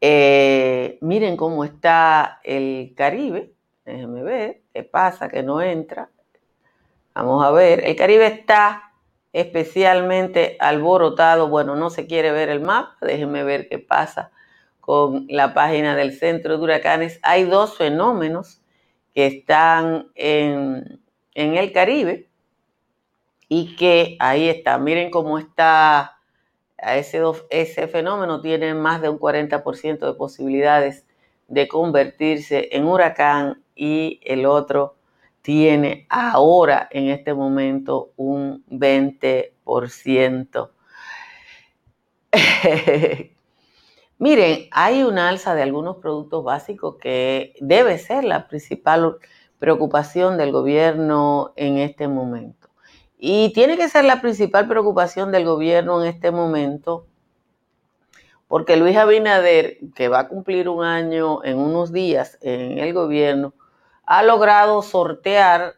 eh, 0.00 0.98
miren 1.00 1.36
cómo 1.36 1.64
está 1.64 2.40
el 2.44 2.94
Caribe. 2.96 3.52
Déjenme 3.84 4.22
ver 4.22 4.62
qué 4.72 4.82
pasa, 4.82 5.28
que 5.28 5.42
no 5.42 5.60
entra. 5.62 6.10
Vamos 7.14 7.44
a 7.44 7.50
ver. 7.50 7.86
El 7.86 7.96
Caribe 7.96 8.26
está 8.26 8.93
especialmente 9.34 10.56
alborotado. 10.60 11.48
Bueno, 11.48 11.76
no 11.76 11.90
se 11.90 12.06
quiere 12.06 12.32
ver 12.32 12.48
el 12.48 12.60
mapa. 12.60 12.96
Déjenme 13.02 13.44
ver 13.44 13.68
qué 13.68 13.78
pasa 13.78 14.30
con 14.80 15.26
la 15.28 15.52
página 15.52 15.96
del 15.96 16.16
Centro 16.16 16.56
de 16.56 16.62
Huracanes. 16.62 17.18
Hay 17.22 17.44
dos 17.44 17.76
fenómenos 17.76 18.62
que 19.12 19.26
están 19.26 20.08
en, 20.14 21.00
en 21.34 21.56
el 21.56 21.72
Caribe 21.72 22.28
y 23.48 23.74
que 23.76 24.16
ahí 24.20 24.48
está. 24.48 24.78
Miren 24.78 25.10
cómo 25.10 25.38
está 25.38 26.18
ese, 26.78 27.20
ese 27.50 27.88
fenómeno 27.88 28.40
tiene 28.40 28.72
más 28.74 29.02
de 29.02 29.08
un 29.08 29.18
40% 29.18 29.98
de 29.98 30.14
posibilidades 30.14 31.06
de 31.48 31.66
convertirse 31.66 32.68
en 32.72 32.84
huracán 32.84 33.64
y 33.74 34.20
el 34.24 34.46
otro 34.46 34.93
tiene 35.44 36.06
ahora 36.08 36.88
en 36.90 37.10
este 37.10 37.34
momento 37.34 38.12
un 38.16 38.64
20%. 38.70 40.70
Miren, 44.18 44.68
hay 44.70 45.02
una 45.02 45.28
alza 45.28 45.54
de 45.54 45.60
algunos 45.60 45.96
productos 45.96 46.44
básicos 46.44 46.96
que 46.98 47.52
debe 47.60 47.98
ser 47.98 48.24
la 48.24 48.48
principal 48.48 49.18
preocupación 49.58 50.38
del 50.38 50.50
gobierno 50.50 51.52
en 51.56 51.76
este 51.76 52.08
momento. 52.08 52.70
Y 53.18 53.52
tiene 53.52 53.76
que 53.76 53.90
ser 53.90 54.06
la 54.06 54.22
principal 54.22 54.66
preocupación 54.66 55.30
del 55.30 55.44
gobierno 55.44 56.02
en 56.02 56.08
este 56.08 56.30
momento 56.30 57.06
porque 58.48 58.76
Luis 58.76 58.96
Abinader, 58.96 59.76
que 59.94 60.08
va 60.08 60.20
a 60.20 60.28
cumplir 60.28 60.70
un 60.70 60.84
año 60.84 61.44
en 61.44 61.58
unos 61.58 61.92
días 61.92 62.38
en 62.40 62.78
el 62.78 62.94
gobierno, 62.94 63.52
ha 64.06 64.22
logrado 64.22 64.82
sortear 64.82 65.76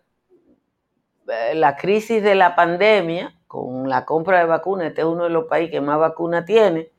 eh, 1.28 1.54
la 1.54 1.76
crisis 1.76 2.22
de 2.22 2.34
la 2.34 2.54
pandemia 2.54 3.34
con 3.46 3.88
la 3.88 4.04
compra 4.04 4.38
de 4.38 4.46
vacunas. 4.46 4.88
Este 4.88 5.02
es 5.02 5.06
uno 5.06 5.24
de 5.24 5.30
los 5.30 5.46
países 5.46 5.70
que 5.70 5.80
más 5.80 5.98
vacunas 5.98 6.44
tiene. 6.44 6.90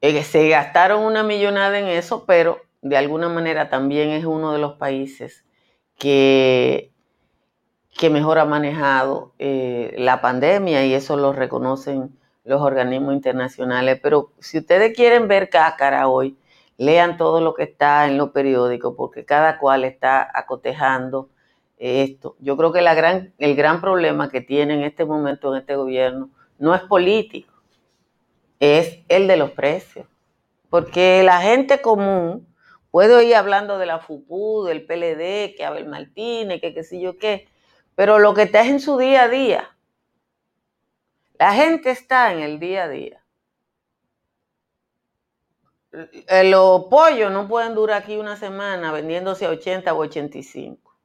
Eh, 0.00 0.22
se 0.24 0.48
gastaron 0.48 1.04
una 1.04 1.22
millonada 1.22 1.78
en 1.78 1.86
eso, 1.86 2.24
pero 2.26 2.60
de 2.82 2.96
alguna 2.96 3.28
manera 3.28 3.68
también 3.68 4.10
es 4.10 4.24
uno 4.24 4.52
de 4.52 4.58
los 4.58 4.74
países 4.74 5.44
que, 5.96 6.90
que 7.96 8.10
mejor 8.10 8.38
ha 8.38 8.44
manejado 8.44 9.32
eh, 9.38 9.94
la 9.98 10.20
pandemia 10.20 10.84
y 10.84 10.94
eso 10.94 11.16
lo 11.16 11.32
reconocen 11.32 12.18
los 12.44 12.60
organismos 12.60 13.14
internacionales. 13.14 14.00
Pero 14.02 14.32
si 14.40 14.58
ustedes 14.58 14.94
quieren 14.96 15.28
ver 15.28 15.48
cáscara 15.48 16.08
hoy, 16.08 16.36
lean 16.76 17.16
todo 17.16 17.40
lo 17.40 17.54
que 17.54 17.64
está 17.64 18.06
en 18.06 18.18
los 18.18 18.30
periódicos, 18.30 18.94
porque 18.96 19.24
cada 19.24 19.58
cual 19.58 19.84
está 19.84 20.28
acotejando 20.32 21.30
esto. 21.78 22.36
Yo 22.38 22.56
creo 22.56 22.72
que 22.72 22.82
gran, 22.82 23.34
el 23.38 23.56
gran 23.56 23.80
problema 23.80 24.30
que 24.30 24.40
tiene 24.40 24.74
en 24.74 24.82
este 24.82 25.04
momento 25.04 25.52
en 25.52 25.60
este 25.60 25.76
gobierno 25.76 26.30
no 26.58 26.74
es 26.74 26.82
político, 26.82 27.52
es 28.60 29.00
el 29.08 29.26
de 29.26 29.36
los 29.36 29.50
precios. 29.50 30.06
Porque 30.70 31.22
la 31.24 31.40
gente 31.40 31.82
común 31.82 32.46
puede 32.90 33.24
ir 33.24 33.34
hablando 33.34 33.78
de 33.78 33.86
la 33.86 33.98
FUPU, 33.98 34.64
del 34.64 34.86
PLD, 34.86 35.56
que 35.56 35.64
Abel 35.64 35.88
Martínez, 35.88 36.60
que 36.60 36.72
qué 36.72 36.84
sé 36.84 37.00
yo 37.00 37.18
qué, 37.18 37.48
pero 37.94 38.18
lo 38.18 38.32
que 38.34 38.42
está 38.42 38.62
es 38.62 38.68
en 38.68 38.80
su 38.80 38.96
día 38.96 39.24
a 39.24 39.28
día. 39.28 39.76
La 41.38 41.52
gente 41.52 41.90
está 41.90 42.32
en 42.32 42.38
el 42.38 42.60
día 42.60 42.84
a 42.84 42.88
día. 42.88 43.21
Eh, 45.92 46.44
los 46.44 46.84
pollos 46.84 47.30
no 47.30 47.46
pueden 47.48 47.74
durar 47.74 48.02
aquí 48.02 48.16
una 48.16 48.36
semana 48.36 48.92
vendiéndose 48.92 49.44
a 49.44 49.50
80 49.50 49.92
o 49.92 49.98
85. 49.98 50.96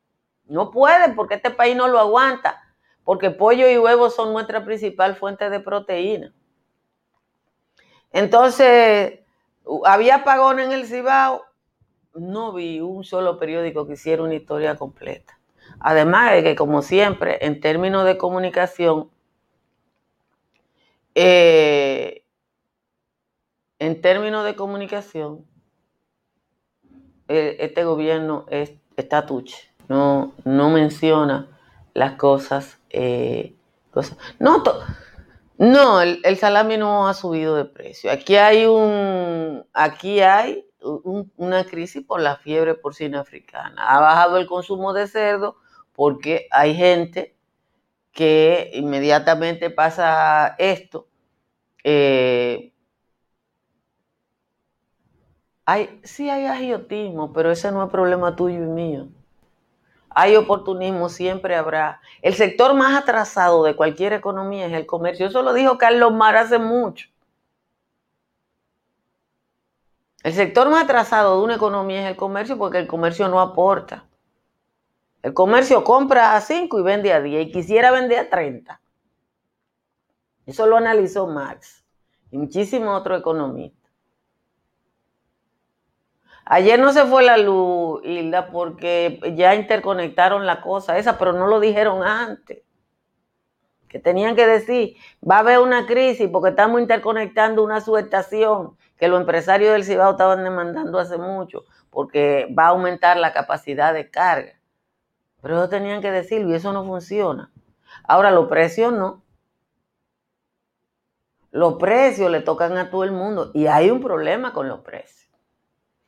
No 0.45 0.71
pueden 0.71 1.15
porque 1.15 1.36
este 1.36 1.52
país 1.52 1.76
no 1.76 1.88
lo 1.88 2.00
aguanta. 2.00 2.63
Porque 3.04 3.32
pollo 3.32 3.69
y 3.69 3.78
huevos 3.78 4.15
son 4.15 4.34
nuestra 4.34 4.65
principal 4.65 5.15
fuente 5.15 5.50
de 5.50 5.60
proteína. 5.60 6.34
Entonces, 8.12 9.19
había 9.86 10.15
apagón 10.15 10.60
en 10.60 10.71
el 10.71 10.86
Cibao. 10.86 11.43
No 12.13 12.52
vi 12.54 12.80
un 12.82 13.04
solo 13.04 13.38
periódico 13.38 13.88
que 13.88 13.93
hiciera 13.93 14.23
una 14.23 14.36
historia 14.36 14.76
completa. 14.76 15.39
Además 15.80 16.32
de 16.34 16.43
que, 16.43 16.56
como 16.56 16.82
siempre, 16.82 17.38
en 17.45 17.60
términos 17.62 18.06
de 18.06 18.17
comunicación, 18.17 19.10
eh, 21.15 22.23
en 23.80 24.02
términos 24.02 24.46
de 24.46 24.56
comunicación, 24.56 25.46
eh, 27.28 27.58
este 27.60 27.84
gobierno 27.84 28.46
es, 28.50 28.74
está 28.96 29.26
tuche, 29.26 29.70
no, 29.88 30.34
no 30.46 30.70
menciona 30.70 31.48
las 31.94 32.13
cosas. 32.13 32.80
Eh, 32.90 33.56
no 35.58 36.02
el, 36.02 36.38
salami 36.38 36.78
no 36.78 37.08
ha 37.08 37.13
subido 37.13 37.56
de 37.56 37.66
precio. 37.66 38.12
Aquí 38.12 38.36
hay 38.36 38.66
un, 38.66 39.66
aquí 39.74 40.22
hay 40.22 40.66
una 41.36 41.63
crisis 41.63 42.04
por 42.06 42.22
la 42.22 42.38
fiebre 42.38 42.76
porcina 42.76 43.22
africana. 43.22 43.90
Ha 43.90 44.00
bajado 44.00 44.38
el 44.38 44.46
consumo 44.46 44.94
de 44.94 45.08
cerdo 45.08 45.58
porque 45.94 46.48
hay 46.52 46.76
gente 46.76 47.36
que 48.12 48.72
inmediatamente 48.74 49.70
pasa 49.70 50.56
esto. 50.60 51.08
Eh, 51.84 52.72
hay, 55.67 55.99
sí 56.06 56.30
hay 56.30 56.45
agiotismo, 56.45 57.34
pero 57.34 57.51
ese 57.51 57.73
no 57.73 57.84
es 57.84 57.91
problema 57.91 58.38
tuyo 58.38 58.56
y 58.56 58.67
mío. 58.67 59.10
Hay 60.10 60.38
oportunismo, 60.38 61.10
siempre 61.10 61.58
habrá. 61.58 61.99
El 62.21 62.36
sector 62.36 62.73
más 62.73 62.97
atrasado 62.97 63.65
de 63.65 63.75
cualquier 63.75 64.13
economía 64.13 64.67
es 64.67 64.71
el 64.71 64.86
comercio. 64.86 65.27
Eso 65.27 65.41
lo 65.41 65.51
dijo 65.53 65.77
Carlos 65.77 66.13
Mar 66.13 66.38
hace 66.38 66.58
mucho. 66.58 67.10
El 70.23 70.34
sector 70.34 70.69
más 70.69 70.86
atrasado 70.86 71.38
de 71.38 71.43
una 71.43 71.56
economía 71.56 72.03
es 72.03 72.12
el 72.12 72.15
comercio 72.15 72.58
porque 72.58 72.77
el 72.77 72.88
comercio 72.88 73.27
no 73.27 73.41
aporta. 73.41 74.06
El 75.21 75.34
comercio 75.34 75.84
compra 75.84 76.38
a 76.38 76.39
5 76.39 76.80
y 76.80 76.84
vende 76.84 77.12
a 77.12 77.19
10 77.19 77.45
y 77.45 77.51
quisiera 77.51 77.91
vender 77.91 78.19
a 78.19 78.30
30. 78.30 78.80
Eso 80.45 80.65
lo 80.65 80.77
analizó 80.77 81.27
Marx 81.27 81.84
y 82.32 82.38
muchísimos 82.38 82.97
otros 82.97 83.19
economistas. 83.19 83.77
Ayer 86.49 86.79
no 86.79 86.93
se 86.93 87.05
fue 87.05 87.23
la 87.23 87.38
luz, 87.38 88.01
Hilda, 88.05 88.47
porque 88.47 89.19
ya 89.36 89.53
interconectaron 89.53 90.45
la 90.45 90.62
cosa 90.62 90.97
esa, 90.97 91.17
pero 91.17 91.33
no 91.33 91.45
lo 91.45 91.60
dijeron 91.60 92.03
antes. 92.03 92.63
Que 93.89 93.99
tenían 93.99 94.38
que 94.38 94.47
decir, 94.47 94.95
va 95.29 95.38
a 95.38 95.39
haber 95.39 95.60
una 95.60 95.86
crisis 95.86 96.29
porque 96.31 96.51
estamos 96.51 96.79
interconectando 96.79 97.63
una 97.63 97.81
subestación 97.81 98.77
que 98.97 99.10
los 99.10 99.19
empresarios 99.19 99.73
del 99.73 99.83
Cibao 99.83 100.12
estaban 100.12 100.45
demandando 100.45 100.99
hace 100.99 101.17
mucho, 101.17 101.65
porque 101.89 102.47
va 102.57 102.67
a 102.67 102.69
aumentar 102.69 103.17
la 103.17 103.33
capacidad 103.33 103.93
de 103.93 104.10
carga. 104.10 104.53
Pero 105.41 105.55
ellos 105.55 105.69
tenían 105.69 106.01
que 106.01 106.12
decirlo 106.12 106.49
y 106.51 106.55
eso 106.55 106.71
no 106.71 106.86
funciona. 106.86 107.51
Ahora, 108.03 108.31
los 108.31 108.47
precios 108.47 108.93
no. 108.93 109.21
Los 111.51 111.73
precios 111.73 112.31
le 112.31 112.39
tocan 112.39 112.77
a 112.77 112.89
todo 112.89 113.03
el 113.03 113.12
mundo 113.12 113.51
y 113.53 113.67
hay 113.67 113.89
un 113.89 114.01
problema 114.01 114.53
con 114.53 114.69
los 114.69 114.79
precios. 114.79 115.27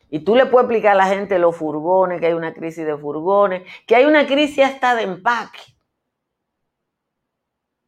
Y 0.09 0.19
tú 0.19 0.35
le 0.35 0.47
puedes 0.47 0.65
explicar 0.65 0.93
a 0.93 0.95
la 0.95 1.05
gente 1.05 1.37
los 1.37 1.55
furgones, 1.55 2.19
que 2.19 2.27
hay 2.27 2.33
una 2.33 2.53
crisis 2.53 2.85
de 2.85 2.97
furgones, 2.97 3.63
que 3.85 3.95
hay 3.95 4.05
una 4.05 4.25
crisis 4.25 4.65
hasta 4.65 4.95
de 4.95 5.03
empaque. 5.03 5.59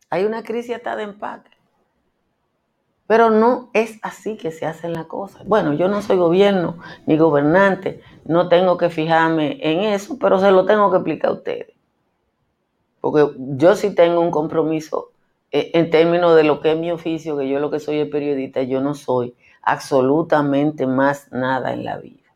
Hay 0.10 0.25
una 0.25 0.43
crisis 0.43 0.75
hasta 0.75 0.95
de 0.95 1.03
empaque. 1.03 1.49
Pero 3.07 3.29
no 3.29 3.71
es 3.73 3.99
así 4.03 4.38
que 4.38 4.51
se 4.51 4.65
hacen 4.65 4.93
las 4.93 5.05
cosas. 5.07 5.45
Bueno, 5.45 5.73
yo 5.73 5.88
no 5.88 6.01
soy 6.01 6.17
gobierno 6.17 6.77
ni 7.07 7.17
gobernante, 7.17 8.01
no 8.25 8.47
tengo 8.47 8.77
que 8.77 8.89
fijarme 8.89 9.57
en 9.62 9.79
eso, 9.79 10.17
pero 10.19 10.39
se 10.39 10.51
lo 10.51 10.65
tengo 10.65 10.91
que 10.91 10.97
explicar 10.97 11.31
a 11.31 11.34
ustedes. 11.34 11.73
Porque 13.01 13.36
yo 13.38 13.75
sí 13.75 13.95
tengo 13.95 14.21
un 14.21 14.31
compromiso 14.31 15.12
eh, 15.51 15.71
en 15.73 15.89
términos 15.89 16.36
de 16.36 16.43
lo 16.43 16.62
que 16.62 16.71
es 16.71 16.77
mi 16.77 16.91
oficio, 16.91 17.38
que 17.38 17.49
yo 17.49 17.60
lo 17.60 17.71
que 17.71 17.79
soy 17.79 17.99
es 17.99 18.07
periodista, 18.10 18.62
yo 18.62 18.79
no 18.79 18.93
soy 18.93 19.36
absolutamente 19.62 20.88
más 20.88 21.32
nada 21.32 21.74
en 21.74 21.84
la 21.86 21.97
vida. 21.97 22.30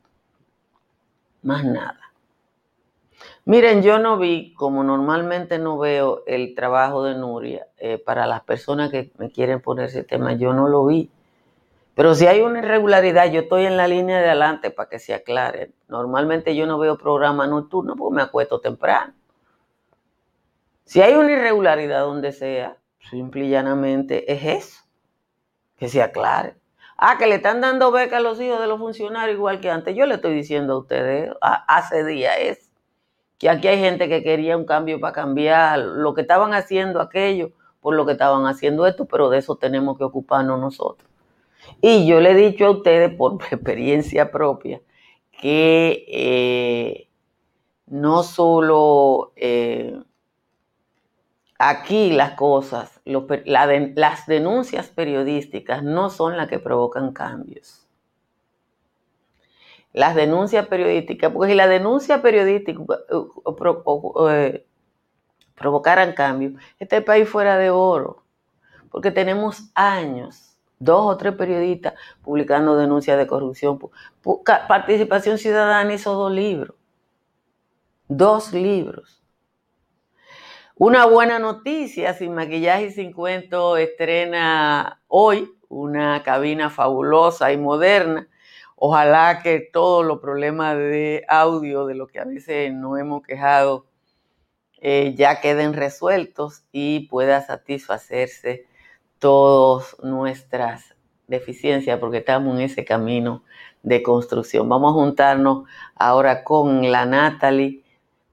Más 1.41 1.63
nada. 1.63 1.99
Miren, 3.45 3.83
yo 3.83 3.99
no 3.99 4.17
vi, 4.17 4.53
como 4.55 4.83
normalmente 4.83 5.59
no 5.59 5.77
veo 5.77 6.23
el 6.25 6.55
trabajo 6.55 7.03
de 7.03 7.13
Nuria, 7.13 7.67
eh, 7.77 7.99
para 7.99 8.25
las 8.25 8.41
personas 8.41 8.89
que 8.89 9.11
me 9.19 9.29
quieren 9.29 9.61
poner 9.61 9.85
ese 9.85 10.03
tema, 10.03 10.33
yo 10.33 10.51
no 10.53 10.67
lo 10.67 10.85
vi. 10.85 11.11
Pero 11.93 12.15
si 12.15 12.25
hay 12.25 12.41
una 12.41 12.59
irregularidad, 12.59 13.31
yo 13.31 13.41
estoy 13.41 13.65
en 13.65 13.77
la 13.77 13.87
línea 13.87 14.17
de 14.17 14.25
adelante 14.25 14.71
para 14.71 14.89
que 14.89 14.99
se 14.99 15.13
aclare. 15.13 15.71
Normalmente 15.87 16.55
yo 16.55 16.65
no 16.65 16.79
veo 16.79 16.97
programa 16.97 17.47
nocturno 17.47 17.95
porque 17.95 18.15
me 18.15 18.21
acuesto 18.23 18.59
temprano. 18.59 19.13
Si 20.83 21.01
hay 21.01 21.13
una 21.13 21.31
irregularidad 21.31 22.01
donde 22.01 22.31
sea, 22.31 22.77
simple 23.09 23.45
y 23.45 23.49
llanamente 23.49 24.31
es 24.31 24.43
eso, 24.63 24.83
que 25.77 25.87
se 25.87 26.01
aclare. 26.01 26.55
Ah, 26.97 27.17
que 27.17 27.27
le 27.27 27.35
están 27.35 27.59
dando 27.61 27.91
beca 27.91 28.17
a 28.17 28.21
los 28.21 28.39
hijos 28.39 28.59
de 28.59 28.67
los 28.67 28.79
funcionarios 28.79 29.35
igual 29.37 29.59
que 29.59 29.69
antes. 29.69 29.95
Yo 29.95 30.05
le 30.05 30.15
estoy 30.15 30.33
diciendo 30.33 30.73
a 30.73 30.77
ustedes 30.79 31.31
hace 31.41 32.05
días 32.05 32.35
es 32.39 32.71
que 33.37 33.49
aquí 33.49 33.67
hay 33.67 33.79
gente 33.79 34.07
que 34.07 34.23
quería 34.23 34.55
un 34.55 34.65
cambio 34.65 34.99
para 34.99 35.13
cambiar 35.13 35.79
lo 35.79 36.13
que 36.13 36.21
estaban 36.21 36.53
haciendo 36.53 37.01
aquello 37.01 37.51
por 37.81 37.95
lo 37.95 38.05
que 38.07 38.13
estaban 38.13 38.47
haciendo 38.47 38.87
esto, 38.87 39.05
pero 39.05 39.29
de 39.29 39.37
eso 39.37 39.57
tenemos 39.57 39.95
que 39.97 40.03
ocuparnos 40.03 40.59
nosotros. 40.59 41.07
Y 41.81 42.07
yo 42.07 42.19
le 42.19 42.31
he 42.31 42.35
dicho 42.35 42.65
a 42.65 42.71
ustedes 42.71 43.13
por 43.13 43.33
experiencia 43.51 44.31
propia 44.31 44.81
que 45.39 46.05
eh, 46.07 47.09
no 47.85 48.23
solo 48.23 49.33
eh, 49.35 49.99
aquí 51.59 52.11
las 52.11 52.31
cosas, 52.31 53.01
las 53.05 54.27
denuncias 54.27 54.89
periodísticas 54.89 55.83
no 55.83 56.09
son 56.09 56.37
las 56.37 56.47
que 56.47 56.59
provocan 56.59 57.13
cambios. 57.13 57.85
las 59.95 60.13
denuncias 60.13 60.67
periodísticas, 60.67 61.31
porque 61.31 61.51
si 61.51 61.55
la 61.55 61.67
denuncia 61.67 62.21
periodística 62.21 62.83
eh, 64.29 64.65
provocaran 65.55 66.11
cambio, 66.13 66.51
este 66.79 67.01
país 67.01 67.29
fuera 67.29 67.57
de 67.57 67.69
oro, 67.69 68.23
porque 68.91 69.11
tenemos 69.11 69.71
años, 69.73 70.57
dos 70.79 71.05
o 71.05 71.17
tres 71.17 71.33
periodistas 71.35 71.93
publicando 72.21 72.75
denuncias 72.75 73.17
de 73.17 73.25
corrupción. 73.25 73.79
Participación 74.67 75.37
Ciudadana 75.37 75.93
hizo 75.93 76.13
dos 76.13 76.31
libros, 76.31 76.75
dos 78.09 78.51
libros. 78.51 79.24
Una 80.77 81.05
buena 81.05 81.39
noticia, 81.39 82.13
sin 82.15 82.33
maquillaje 82.33 82.87
y 82.87 82.91
sin 82.91 83.13
cuento, 83.13 83.77
estrena 83.77 85.01
hoy 85.07 85.49
una 85.69 86.21
cabina 86.21 86.69
fabulosa 86.69 87.53
y 87.53 87.57
moderna. 87.57 88.27
Ojalá 88.75 89.39
que 89.41 89.61
todos 89.61 90.05
los 90.05 90.19
problemas 90.19 90.75
de 90.75 91.23
audio 91.29 91.85
de 91.85 91.95
lo 91.95 92.07
que 92.07 92.19
a 92.19 92.25
veces 92.25 92.73
no 92.73 92.97
hemos 92.97 93.23
quejado 93.23 93.85
eh, 94.81 95.13
ya 95.15 95.39
queden 95.39 95.73
resueltos 95.75 96.65
y 96.73 97.07
pueda 97.07 97.41
satisfacerse 97.41 98.65
todas 99.17 99.95
nuestras 100.03 100.93
deficiencias 101.27 101.99
porque 101.99 102.17
estamos 102.17 102.53
en 102.53 102.65
ese 102.65 102.83
camino 102.83 103.45
de 103.81 104.03
construcción. 104.03 104.67
Vamos 104.67 104.91
a 104.91 104.95
juntarnos 104.95 105.69
ahora 105.95 106.43
con 106.43 106.91
la 106.91 107.05
Natalie 107.05 107.84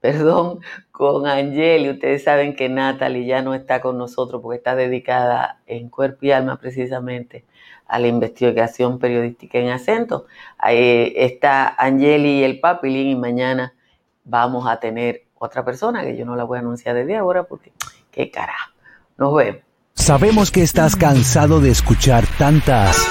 perdón, 0.03 0.59
con 0.91 1.27
Angeli. 1.27 1.89
Ustedes 1.89 2.25
saben 2.25 2.57
que 2.57 2.67
Natalie 2.67 3.25
ya 3.25 3.41
no 3.41 3.53
está 3.53 3.79
con 3.79 3.97
nosotros 3.97 4.41
porque 4.41 4.57
está 4.57 4.75
dedicada 4.75 5.61
en 5.65 5.87
cuerpo 5.87 6.25
y 6.25 6.31
alma 6.31 6.59
precisamente 6.59 7.45
a 7.87 7.99
la 7.99 8.07
investigación 8.07 8.99
periodística 8.99 9.59
en 9.59 9.69
acento. 9.69 10.25
Ahí 10.57 11.13
está 11.15 11.73
Angeli 11.77 12.39
y 12.39 12.43
el 12.43 12.59
Papilín 12.59 13.07
y 13.07 13.15
mañana 13.15 13.75
vamos 14.25 14.67
a 14.67 14.77
tener 14.77 15.23
otra 15.35 15.63
persona 15.63 16.03
que 16.03 16.17
yo 16.17 16.25
no 16.25 16.35
la 16.35 16.43
voy 16.43 16.57
a 16.57 16.59
anunciar 16.59 16.95
desde 16.95 17.15
ahora 17.15 17.43
porque 17.45 17.71
qué 18.11 18.29
carajo. 18.29 18.73
Nos 19.17 19.33
vemos. 19.33 19.61
Sabemos 19.93 20.51
que 20.51 20.63
estás 20.63 20.97
cansado 20.97 21.61
de 21.61 21.69
escuchar 21.69 22.25
tantas 22.37 23.07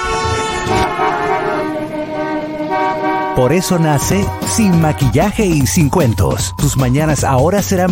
por 3.43 3.51
eso 3.51 3.77
nace 3.77 4.25
Sin 4.47 4.79
Maquillaje 4.79 5.45
y 5.45 5.67
Sin 5.67 5.89
Cuentos. 5.89 6.55
Tus 6.55 6.77
mañanas 6.77 7.25
ahora 7.25 7.61
serán 7.61 7.91